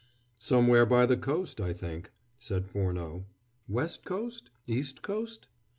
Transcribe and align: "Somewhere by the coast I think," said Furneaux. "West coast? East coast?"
"Somewhere 0.39 0.87
by 0.87 1.05
the 1.05 1.15
coast 1.15 1.61
I 1.61 1.73
think," 1.73 2.09
said 2.39 2.65
Furneaux. 2.65 3.25
"West 3.67 4.03
coast? 4.03 4.49
East 4.65 5.03
coast?" 5.03 5.45